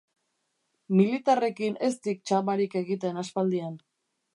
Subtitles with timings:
[1.01, 3.83] Militarrekin ez dik txamarik egiten aspaldian.